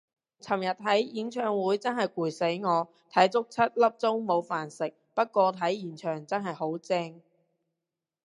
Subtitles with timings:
[0.41, 7.21] 尋日睇演唱會真係攰死我，睇足七粒鐘冇飯食，不過睇現場真係好正